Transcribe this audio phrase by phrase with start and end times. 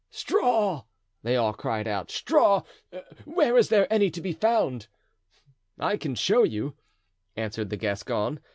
[0.09, 0.81] "Straw!"
[1.21, 2.63] they all cried out, "straw!
[3.23, 4.87] where is there any to be found?"
[5.79, 6.73] "I can show you,"
[7.35, 8.39] answered the Gascon.